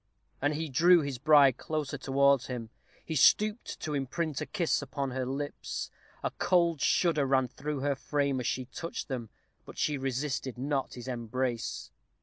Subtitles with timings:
[0.41, 2.71] And he drew his bride closer towards him.
[3.05, 5.91] He stooped to imprint a kiss upon her lips.
[6.23, 9.29] A cold shudder ran through her frame as he touched them,
[9.63, 11.91] but she resisted not his embrace.